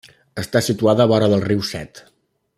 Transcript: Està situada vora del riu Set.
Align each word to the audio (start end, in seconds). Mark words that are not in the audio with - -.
Està 0.43 0.61
situada 0.67 1.07
vora 1.13 1.29
del 1.35 1.45
riu 1.45 1.63
Set. 1.75 2.05